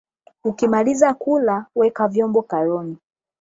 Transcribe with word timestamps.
Ukimaliza 0.43 1.13
kula 1.13 1.65
weka 1.75 2.07
vyombo 2.07 2.41
karoni 2.41 2.97